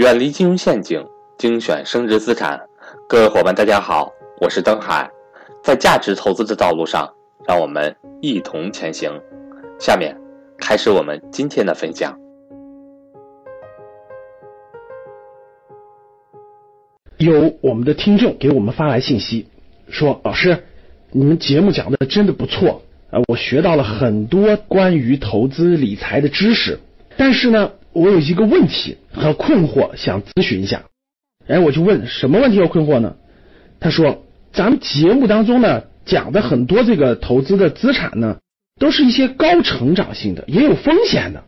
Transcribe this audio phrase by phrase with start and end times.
[0.00, 1.04] 远离金融陷阱，
[1.36, 2.58] 精选升值资产。
[3.06, 5.06] 各位伙伴，大家好，我是登海。
[5.62, 7.06] 在价值投资的道路上，
[7.46, 9.12] 让我们一同前行。
[9.78, 10.16] 下面
[10.56, 12.18] 开始我们今天的分享。
[17.18, 19.48] 有我们的听众给我们发来信息，
[19.90, 20.64] 说：“老师，
[21.10, 22.80] 你们节目讲的真的不错
[23.10, 26.78] 啊，我学到了很多关于投资理财的知识。
[27.18, 30.84] 但是呢，我有一个问题和困惑，想咨询一下。
[31.46, 33.16] 哎，我就问什么问题和困惑呢？
[33.80, 38.38] 他说，咱们节目当中呢讲的很多这个投资的资产呢，
[38.78, 41.44] 都是一些高成长性的，也有风险的。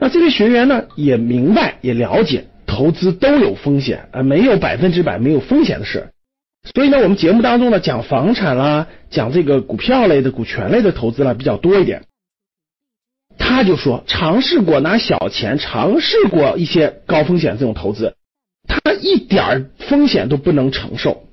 [0.00, 6.10] 那这位学员呢也明白也了解。”投资都有风险啊，没有百分之百没有风险的事。
[6.74, 12.02] 所以呢，我们节目当中呢讲房产啦，讲这个股票类的、股权类的投资啦比较多一点。
[13.38, 18.14] 他就说尝试过拿小钱，尝试过一些高风险这种投资，
[18.66, 21.24] 他一点风险都不能承受。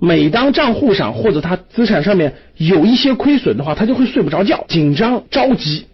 [0.00, 5.86] 每当账户上或者他资产上面有一些亏损的话，他就会睡不着觉，紧张着急，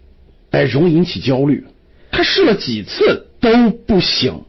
[0.51, 1.65] 哎，容易引起焦虑。
[2.11, 4.41] 他试了几次都不行。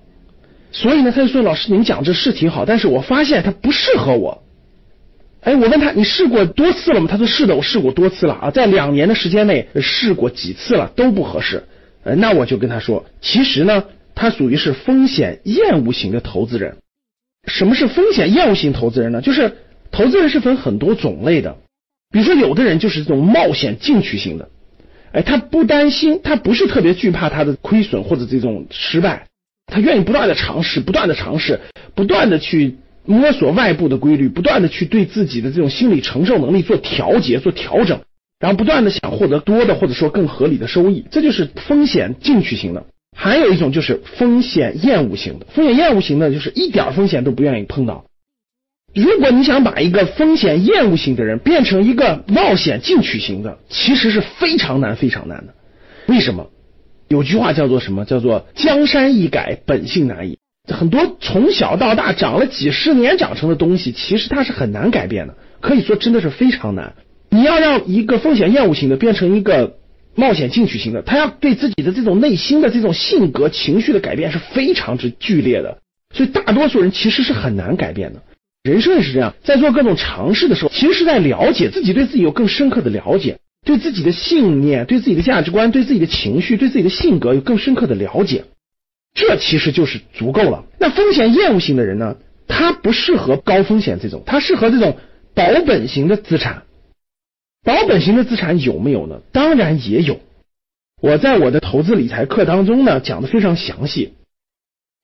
[0.73, 4.43] 所以呢，他就说：“老师，您讲这是挺好，但是我发现它不适合我。”
[5.47, 11.63] 哎，我问他：“你试过多次了吗？”他说：“是的，我试过多次了啊，在两年的时间内试过几次了，都不合适。”
[12.03, 13.85] 呃，那我就跟他说：“其实呢，
[14.17, 16.79] 他属于是风险厌恶型的投资人。
[17.47, 19.21] 什么是风险厌恶型投资人呢？
[19.21, 19.57] 就是
[19.93, 21.57] 投资人是分很多种类的，
[22.11, 24.49] 比如说有的人就是这种冒险进取型的，
[25.13, 29.29] 哎，他不担心，他不是特别惧怕他的亏损或者这种失败。”
[29.73, 31.61] 他愿意不断的尝试，不断的尝试，
[31.95, 38.01] 不断的去摸索外部的规律，不断的去对自己的这种心理承受能力做调节、做调整，
[38.39, 42.85] 然后不断的想获得多的或者说更合理的收益，这就是风险进取型的。
[43.17, 48.05] 还有一种就是风险厌恶型的，风险厌恶型的就是一点风险都不愿意碰到。
[48.95, 55.55] 如果你想把一个风险厌恶型的人变成一个冒险进取型的，其实是非常难、非常难的。
[56.07, 56.49] 为什么？
[57.09, 58.05] 有句话叫做什么？
[58.05, 60.39] 叫做江山易改，本性难移。
[60.77, 65.35] 很多从小到大长了几十年长成的东西，其实它是很难改变的。
[65.61, 66.93] 可以说真的是非常难。
[67.31, 69.79] 你要让一个风险厌恶型的变成一个
[70.15, 75.79] 冒险进取型的，他要对自己的这种内心的这种性格情绪的改变是非常之剧烈的。
[76.15, 78.23] 所以大多数人其实是很难改变的。
[78.63, 83.39] 人生也是这样，在做各种尝试的时候，其实是在了解自己，对自己有更深刻的了解。
[83.65, 88.45] 对自己的信念、对自己的价值观、对自己的情绪、对自己的性格有更深刻的了解，
[89.17, 90.65] 这其实就是足够了。
[90.79, 92.17] 那风险厌恶型的人呢？
[92.47, 94.99] 他不适合高风险这种，他适合这种
[95.35, 96.63] 保本型的资产。
[97.65, 99.21] 保本型的资产有没有呢？
[99.33, 100.21] 当然也有。
[101.03, 104.13] 我在我的投资理财课当中呢讲的非常详细。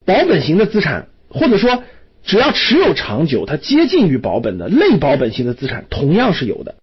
[0.07, 1.83] 保本型的资产，或者说
[2.23, 6.77] 只要持有长久，它接近于保本的类保本型的资产，同样是有的。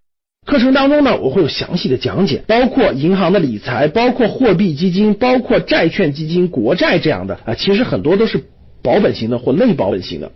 [0.50, 8.46] 课程当中呢，我会有详细的讲解，包括银行的理财，包括货币基金，包括债券基金、国债这样的啊，其实很多都是
[8.82, 10.32] 保本型的或类保本型的。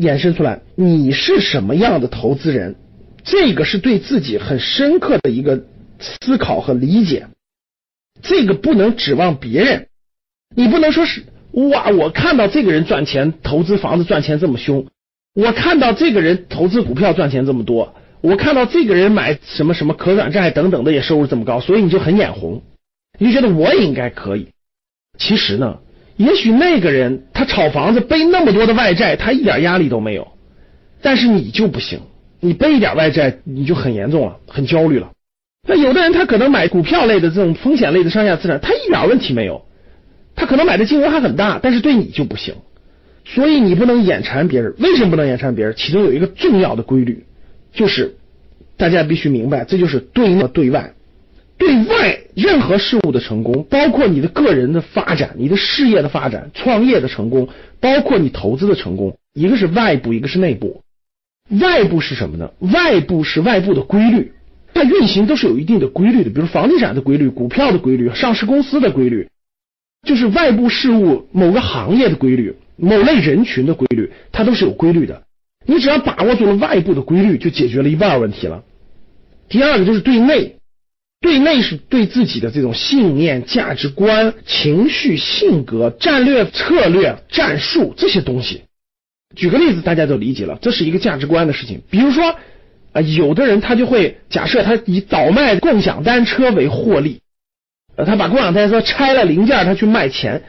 [0.00, 2.76] 衍生出来，你是什么样的投资人？
[3.24, 5.64] 这个是对自己很深刻的一个
[5.98, 7.26] 思考和理解，
[8.22, 9.88] 这个不能指望别人，
[10.54, 14.86] 你不能说是哇，我看到这个人赚钱，投资房子赚钱这么凶，
[15.34, 17.96] 我看到这个人投资股票赚钱这么多。
[18.22, 22.62] 我看到这个人买什么什么可转债等等的也收入这么高，所以你就很眼红，
[23.18, 24.48] 你就觉得我也应该可以。
[25.18, 25.78] 其实呢，
[26.16, 30.28] 也许那个人他炒房子背那么多的外债，他一点压力都没有，
[31.02, 32.00] 但是你就不行，
[32.38, 35.10] 你背一点外债你就很严重了，很焦虑了。
[35.68, 39.64] 那有的人他可能买股票类的这种风险类的上下资产，他一点问题没有，
[40.36, 42.54] 他可能买的金额还很大，但是对你就不行。
[43.24, 45.74] 所以你不能眼馋别人，为什么不能眼馋别人？
[45.76, 47.24] 其中有一个重要的规律。
[47.72, 48.14] 就是
[48.76, 50.94] 大家必须明白，这就是对内对外。
[51.58, 57.48] 对外任何事物的成功，包括你的个人的发展、你的事业的发展、创业的成功，
[57.78, 60.82] 包括你投资的成功，一个是外部，一个是内部。
[61.60, 62.50] 外部是什么呢？
[62.58, 64.32] 外部是外部的规律，
[64.74, 69.28] 它运行都是有一定的规律的，比如房地产的规律、股票的规律、上市公司的规律，
[70.04, 75.22] 就是外部事物某个行业的规律、某类人群的规律，它都是有规律的。
[75.66, 78.64] 你只要把握住了外部的规律，就解决了一半问题了。
[79.48, 80.56] 第二个就是对内，
[81.20, 88.62] 对内是对自己的这种信念、价值观、情绪、性格、战略、策略、战术这些东西。
[89.36, 91.82] 举个例子，大家都理解了，这是一个价值观的事情。
[91.90, 92.36] 比如说
[92.92, 97.20] 啊，有的人他就会假设他以倒卖共享单车为获利，
[97.96, 100.42] 呃，他把共享单车拆了零件，他去卖钱。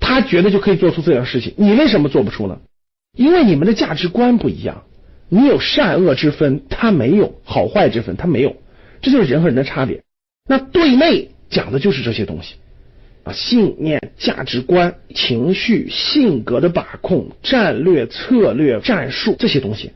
[0.00, 2.58] 他觉得就可以做出这样的事情，你为什么做不出呢？
[3.14, 4.84] 因为你们的价值观不一样，
[5.28, 8.56] 你有善恶之分，他没有好坏之分，他没有，
[9.02, 10.02] 这就是人和人的差别。
[10.48, 12.56] 那对内讲的就是这些东西
[13.22, 19.92] 啊，信念、价值观、情绪、性格的把控、战略、策略、战术这些东西。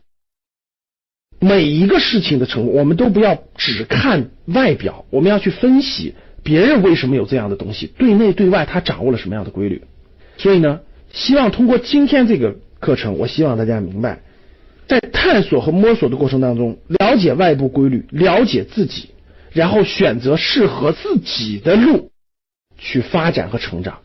[1.39, 9.83] 每一个事情的成功，我们都不要只看外表，我们要去分析别人为什么有这样的东西，对内对外他掌握了什么样的规律。
[10.37, 10.81] 所以呢，
[11.13, 14.21] 希望通过今天这个课程，我希望大家明白，
[14.87, 19.09] 在探索和摸索的过程当中，了解外部规律，了解自己，
[19.51, 22.11] 然后选择适合自己的路
[22.77, 23.99] 去发展和成长，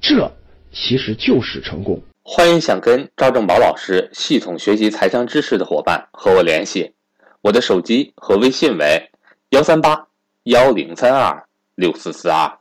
[0.00, 0.32] 这
[0.70, 2.02] 其实就是成功。
[2.22, 6.92] 欢迎想跟赵正宝老师系统学习财商知识的伙伴和我联系，
[7.40, 9.10] 我的手机和微信为
[9.48, 10.06] 幺三八
[10.44, 11.44] 幺零三二
[11.74, 12.58] 六四四二。